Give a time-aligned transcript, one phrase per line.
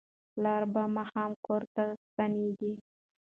[0.33, 2.73] پلار به ماښام کور ته ستنیږي.